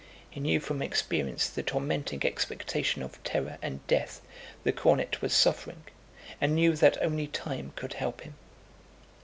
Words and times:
He 0.27 0.39
knew 0.39 0.59
from 0.59 0.81
experience 0.81 1.47
the 1.47 1.61
tormenting 1.61 2.25
expectation 2.25 3.03
of 3.03 3.23
terror 3.23 3.59
and 3.61 3.85
death 3.85 4.19
the 4.63 4.71
cornet 4.71 5.21
was 5.21 5.31
suffering 5.31 5.83
and 6.41 6.55
knew 6.55 6.73
that 6.75 6.99
only 7.03 7.27
time 7.27 7.71
could 7.75 7.93
help 7.93 8.21
him. 8.21 8.33